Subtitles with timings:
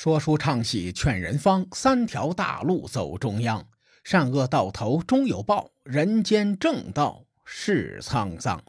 [0.00, 3.68] 说书唱戏劝人方，三条大路走中央。
[4.04, 8.62] 善恶到头终有报，人间正道是沧桑。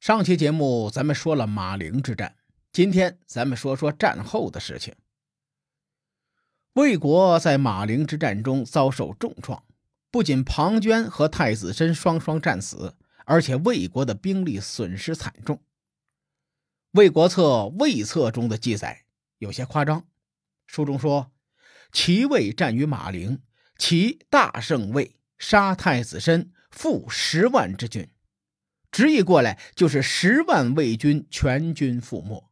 [0.00, 2.36] 上期节目咱们说了马陵之战，
[2.72, 4.94] 今天咱们说说战后的事情。
[6.72, 9.62] 魏国在马陵之战中遭受重创，
[10.10, 12.94] 不仅庞涓和太子申双双战死，
[13.26, 15.56] 而且魏国的兵力损失惨重。
[16.92, 17.42] 《魏国策·
[17.78, 19.04] 魏策》中的记载。
[19.40, 20.06] 有些夸张。
[20.66, 21.32] 书中说，
[21.92, 23.40] 齐魏战于马陵，
[23.76, 28.08] 齐大胜魏，杀太子申，负十万之军。
[28.92, 32.50] 直译过来就是十万魏军全军覆没。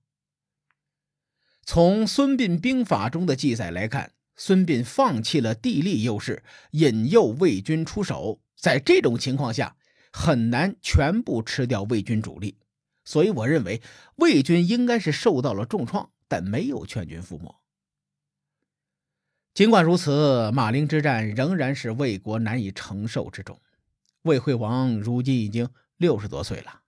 [1.63, 8.41] 从孙膑兵法中的记载来看，孙膑放弃了地利优势，引诱魏军出手。
[8.57, 9.77] 在这种情况下，
[10.11, 12.57] 很难全部吃掉魏军主力。
[13.05, 13.83] 所以，我认为
[14.17, 16.11] 魏军应该是受到了重创。
[16.29, 17.55] 但没有全军覆没。
[19.55, 23.61] 尽管如此，马陵之战仍然是魏国难以承受之重。
[24.23, 26.83] 魏惠王如今已经六十多岁了，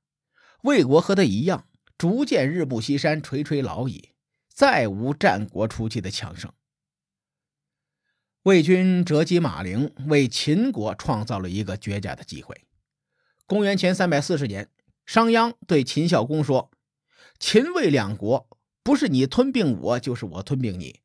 [0.62, 1.66] 魏国和他一样，
[1.98, 4.10] 逐渐日不西山，垂垂老矣，
[4.52, 6.52] 再无战国初期的强盛。
[8.44, 12.66] 魏军折击马陵，为秦国创造了一个绝佳的机会。
[13.46, 14.70] 公元前三百四十年，
[15.04, 16.70] 商鞅对秦孝公说
[17.40, 18.48] ：“秦魏两国。”
[18.82, 21.00] 不是你吞并我，就是我吞并你。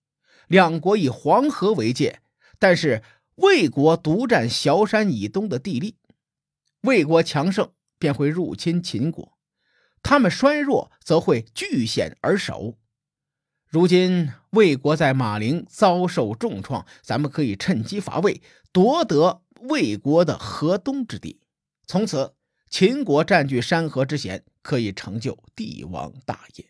[0.48, 2.22] 两国以黄河为界，
[2.60, 3.04] 但是
[3.36, 5.96] 魏国独占崤山以东的地利。
[6.82, 9.34] 魏国强盛，便会入侵秦国；
[10.04, 12.76] 他们衰弱，则会据险而守。
[13.68, 21.42] 如今魏国在马陵遭受重创，咱们可以趁机伐魏，夺得魏国的河东之地。
[21.88, 22.36] 从此，
[22.70, 26.66] 秦国占据山河之险，可以成就帝王大业。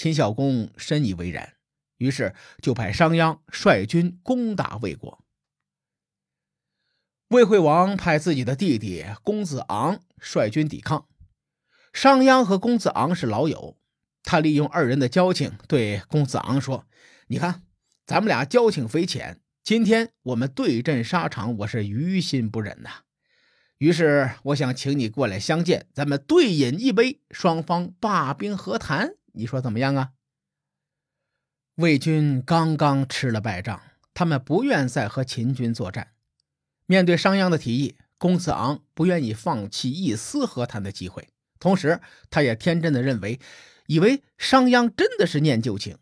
[0.00, 1.56] 秦孝公深以为然，
[1.98, 5.22] 于是就派商鞅率军攻打魏国。
[7.28, 11.06] 魏惠王派自己的弟弟公子昂率军抵抗。
[11.92, 13.76] 商鞅和公子昂是老友，
[14.22, 16.86] 他利用二人的交情，对公子昂说
[17.28, 17.64] ：“你看，
[18.06, 23.02] 咱们俩交情匪浅，今天我们对阵沙场，我是于心不忍呐。
[23.76, 30.10] 于是我想请你过来相见，咱们对饮一杯，双方罢兵和谈。”你说怎么样啊？
[31.76, 33.80] 魏军刚刚吃了败仗，
[34.12, 36.12] 他们不愿再和秦军作战。
[36.86, 41.28] 面对商鞅的提议，公子昂不愿意放弃一丝和谈的机会。
[41.58, 43.38] 同时，他也天真的认为，
[43.86, 45.96] 以为商鞅真的是念旧情。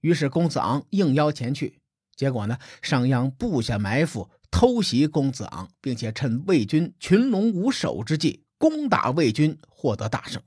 [0.00, 1.80] 于是，公子昂应邀前去。
[2.14, 10.42] 结果呢，商鞅布下埋伏，偷袭公子昂，并且趁魏军群龙无首之际攻打魏军，获得大胜。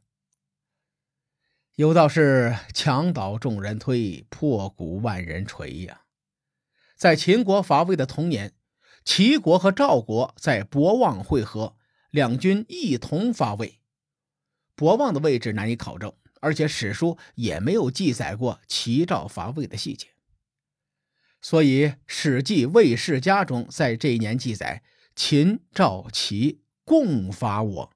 [1.76, 6.04] 有道是“墙倒众人推，破鼓万人锤”呀。
[6.96, 8.54] 在秦国伐魏的同年，
[9.04, 11.76] 齐国和赵国在博望会合，
[12.12, 13.82] 两军一同伐魏。
[14.74, 20.08] 博望的位置难以考证，而且史书也没有记载过齐赵伐魏的细节。
[21.42, 24.82] 所以，《史记·魏世家》中在这一年记载
[25.14, 27.92] ：“秦、赵、齐共伐我。”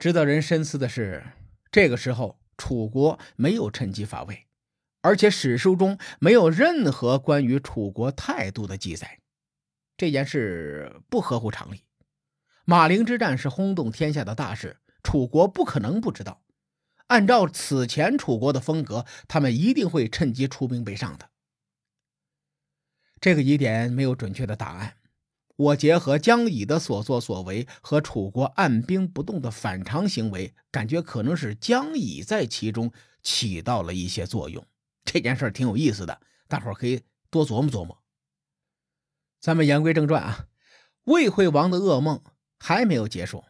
[0.00, 1.22] 值得人深思的是。
[1.70, 4.46] 这个时候，楚国没有趁机伐魏，
[5.00, 9.20] 而且史书中没有任何关于楚国态度的记载，
[9.96, 11.84] 这件事不合乎常理。
[12.64, 16.42] 马陵之战是轰动天下的大事，楚国不可能不知道。
[17.06, 21.30] 按照此前楚国的风格，他们一定会趁机出兵北上的。
[23.18, 24.97] 这个疑点没有准确的答案。
[25.58, 32.92] 我结合江乙的所作所为和楚国按兵不动的反常行为，感觉可能是江乙在其中
[33.24, 34.64] 起到了一些作用。
[35.04, 37.98] 这件事挺有意思的，大伙可以多琢磨琢磨。
[39.40, 40.46] 咱们言归正传啊，
[41.04, 42.22] 魏惠王的噩梦
[42.60, 43.44] 还没有结束。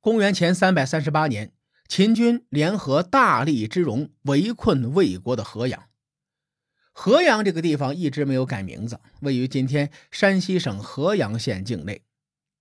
[0.00, 1.52] 公元前三百三十八年，
[1.88, 5.88] 秦军联合大力之戎，围困魏国的河阳。
[6.96, 12.02] 河阳这个地方一直没有改名字，位于今天山西省河阳县境内。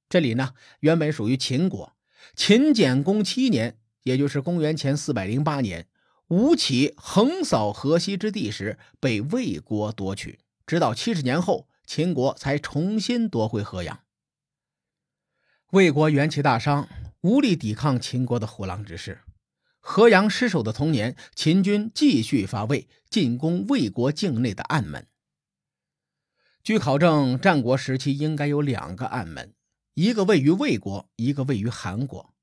[0.10, 1.94] 这里呢，原本属于秦国。
[2.36, 5.88] 秦简公七年，也就是公元前四百零八年，
[6.30, 10.40] 吴起横扫河西之地时，被魏国夺取。
[10.66, 14.00] 直到七十年后，秦国才重新夺回河阳。
[15.72, 16.90] 魏国元气大伤，
[17.22, 19.20] 无力抵抗秦国的虎狼之势。
[19.86, 25.08] 河阳失守的同年，秦军继续伐魏，进攻魏国境内的暗门。
[26.64, 29.54] 据考证，战国时期应该有两个暗门，
[29.96, 32.34] 一个位于魏国，一个位于韩国。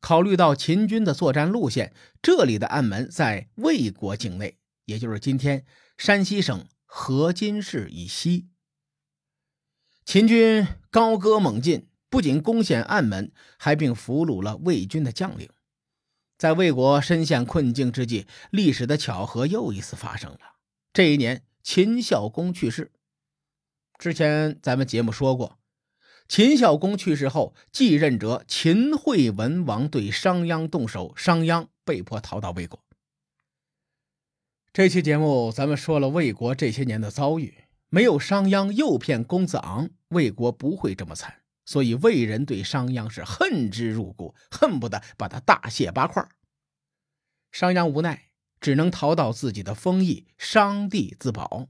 [0.00, 5.64] 考虑到秦军的作战路线，这里的暗门在魏国境内，也就是今天
[5.96, 8.48] 山西省河津市以西。
[10.04, 15.48] 秦军高歌猛进，不仅攻陷暗门，还并俘虏了魏军的将领。
[16.40, 20.38] 在魏国深陷困境之际，历史的巧合又一次发生了。
[20.90, 22.92] 这一年，秦孝公去世。
[23.98, 25.58] 之前咱们节目说过。
[26.26, 32.82] 秦孝公去世后，继任者秦惠文王对商鞅动手，商鞅被迫逃到魏国。
[34.72, 41.39] 这期节目咱们说了魏国这些年的遭遇，没有商鞅诱骗公子昂，魏国不会这么惨。
[41.70, 46.28] 所以魏人对商鞅是恨之入骨，恨不得把他大卸八块。
[47.52, 48.30] 商鞅无奈，
[48.60, 51.68] 只能逃到自己的封邑商地自保。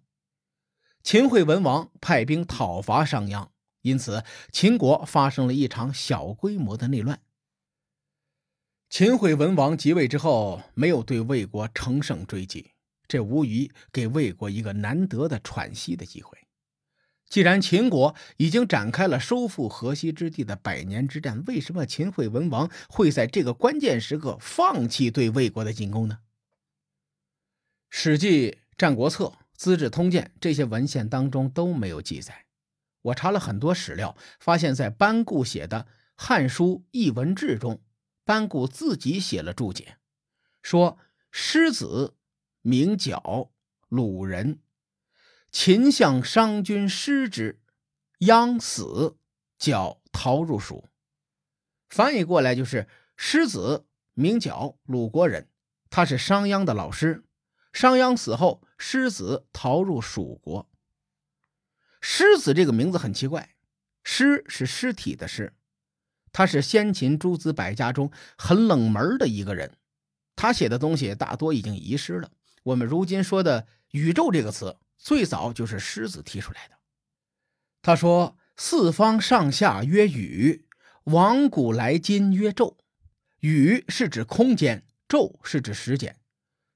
[1.03, 3.51] 秦惠文王派兵讨伐商鞅。
[3.83, 7.21] 因此，秦国发生了一场小规模的内乱。
[8.89, 12.73] 秦惠文王即位之后，没有对魏国乘胜追击，
[13.07, 16.40] 这无疑给魏国一个难得的喘息的机会。
[17.31, 26.19] 既然秦国已经展开了收复河西之地的百年之战，为什么秦惠文王会在这个关键时刻放弃对魏国的进攻呢？
[27.89, 29.25] 《史记》《战国策》
[29.55, 32.47] 《资治通鉴》这些文献当中都没有记载。
[33.03, 35.83] 我查了很多史料，发现，在班固写的
[36.17, 37.81] 《汉书艺文志》中，
[38.25, 39.99] 班固自己写了注解，
[40.63, 40.99] 说
[41.31, 42.17] ：“狮子
[42.63, 43.53] 名角，
[43.89, 44.59] 鲁人。
[45.53, 47.61] 秦向商君失之，
[48.19, 49.17] 鞅死，
[49.59, 50.89] 角逃入蜀。”
[51.89, 52.87] 翻译过来就是：
[53.17, 55.49] 狮子名角，鲁国人，
[55.91, 57.25] 他是商鞅的老师。
[57.73, 60.69] 商鞅死后，狮子逃入蜀国。
[62.01, 63.55] 狮子这个名字很奇怪，
[64.03, 65.53] 尸是尸体的尸，
[66.33, 69.77] 他是先秦诸子百家中很冷门的一个人，
[70.35, 72.31] 他写的东西大多已经遗失了。
[72.63, 76.75] 我们如今说的宇宙这个词，最早就是狮子提出来的。
[77.81, 80.67] 他说：“四方上下曰宇，
[81.05, 82.77] 往古来今曰宙。
[83.39, 86.17] 宇是指空间，宙是指时间。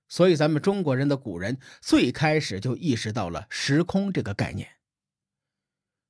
[0.09, 4.71] 所以咱们中国人的古人最开始就意识到了时空这个概念。”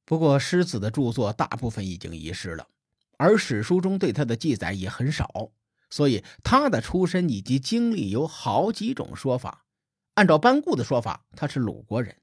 [0.06, 2.68] 不过，狮子的著作大部分已经遗失了，
[3.16, 5.50] 而史书中对他的记载也很少，
[5.90, 9.63] 所以他的出身以及经历有好几种说法。
[10.14, 12.16] 按照班固的说法，他是鲁国人。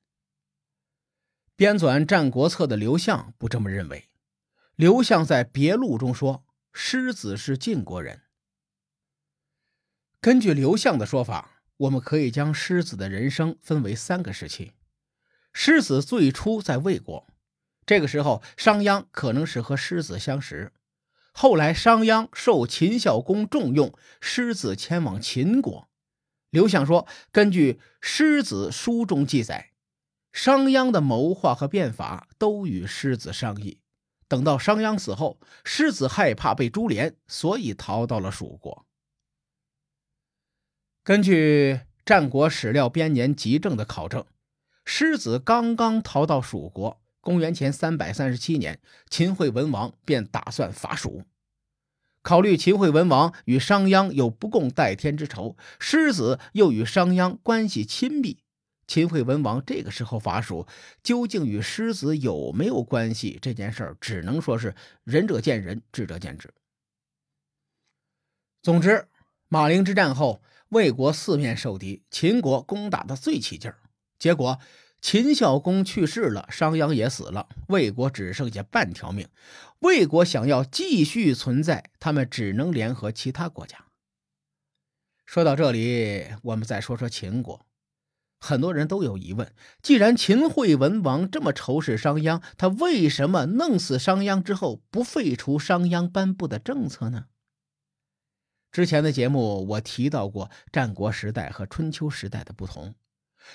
[1.56, 4.10] 编纂《战国策》的刘向不这么认为。
[4.76, 8.22] 刘向在别录中说，狮子是晋国人。
[10.20, 14.72] 根据刘向的说法，我们可以将狮子的人生分为三个时期。
[15.54, 17.28] 狮子最初在魏国。
[17.86, 20.72] 这个时候，商鞅可能是和狮子相识。
[21.34, 25.91] 后来，商鞅受秦孝公重用，狮子迁往秦国。
[26.52, 29.72] 刘向说：“根据《狮子书》中记载，
[30.32, 33.80] 商鞅的谋划和变法都与狮子商议。
[34.28, 38.86] 等到商鞅死后，狮子害怕被株连，所以逃到了蜀国。”
[41.04, 44.26] 根据战国史料编年集证的考证，
[44.86, 47.02] 狮子刚刚逃到蜀国。
[47.22, 51.24] 公元前三百三十七年，秦惠文王便打算伐蜀。
[52.24, 58.38] 考虑秦惠文王与商鞅有不共戴天之仇，狮子又与商鞅关系亲密，
[58.86, 60.68] 秦惠文王这个时候伐蜀，
[61.02, 63.40] 究竟与狮子有没有关系？
[63.42, 66.54] 这件事儿只能说是仁者见仁，智者见智。
[68.62, 69.08] 总之，
[69.48, 73.78] 马陵之战后，魏国四面受敌，秦国攻打的最起劲儿，
[74.20, 74.60] 结果。
[75.02, 79.28] 秦孝公去世了，商鞅也死了，魏国只剩下半条命。
[79.80, 83.88] 魏国想要继续存在，他们只能联合其他国家。
[85.26, 87.66] 说到这里，我们再说说秦国。
[88.40, 97.26] 很多人都有疑问：既然秦惠文王这么仇视商鞅，他为什么弄死商鞅之后不废除商鞅颁布的政策呢？
[98.72, 102.94] 之前的节目我提到过战国时代和春秋时代的不同，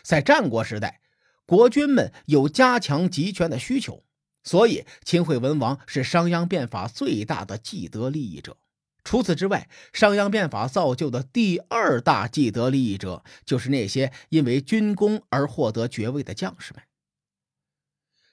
[0.02, 1.00] 在战国时代。
[1.46, 4.04] 国君们有加强集权的需求，
[4.42, 8.56] 所以秦惠文王是商鞅变法最大的既得利益者。
[9.04, 16.82] 除此之外，商鞅变法造就的第二大既得利益者，就是那些因为军功而获得爵位的将士们。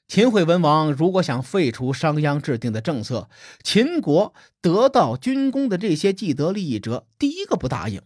[0.08, 3.29] 秦惠文王如果想废除商鞅制定的政策，
[3.63, 8.01] 秦国得到军功的这些既得利益者，第一个不答应。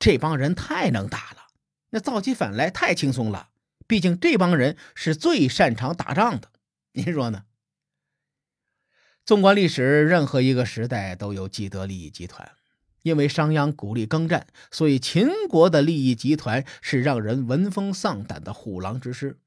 [0.00, 1.46] 这帮人太能打了，
[1.90, 3.50] 那造起反来太轻松了。
[3.90, 6.52] 毕竟这帮人是最擅长打仗的，
[6.94, 7.46] 您说呢？
[9.26, 12.52] 纵观历史，任何一个时代都有既得利益集团，
[13.02, 19.40] 因为商鞅鼓励耕战，所以秦国的利益集团是让人闻风丧胆的虎狼之师。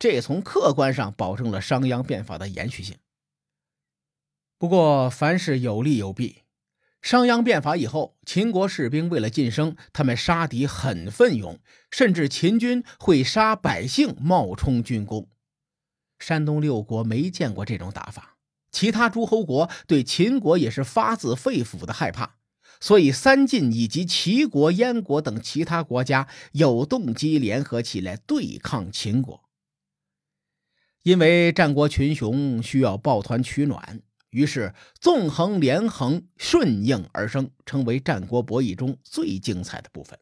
[0.00, 2.98] 这从客观上保证了商鞅变法的延续性。
[4.58, 6.42] 不过，凡事有利有弊。
[7.02, 11.58] 商鞅变法以后，秦国士兵为了晋升，他们杀敌很奋勇，
[11.90, 15.28] 甚至秦军会杀百姓冒充军功。
[16.18, 18.38] 山东六国没见过这种打法，
[18.72, 22.36] 其他诸侯国对秦国也是发自肺腑的害怕。
[22.80, 29.44] 所以，三晋以及齐国、燕国等其他国家有动机联合起来对抗秦国。
[31.02, 40.18] 因为战国群雄需要抱团取暖，于是纵横连横顺应而生，成为战国博弈中最精彩的部分。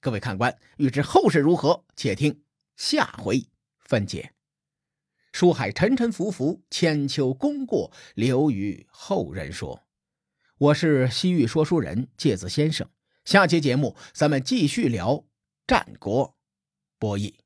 [0.00, 2.42] 各位看官，欲知后事如何，且听
[2.76, 3.46] 下回
[3.78, 4.32] 分解。
[5.32, 9.82] 书海沉沉浮浮，千秋功过留于后人说。
[10.58, 12.88] 我是西域说书人介子先生，
[13.24, 15.24] 下期节目咱们继续聊
[15.66, 16.36] 战国
[16.98, 17.43] 博弈。